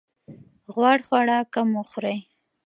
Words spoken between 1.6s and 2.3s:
وخورئ.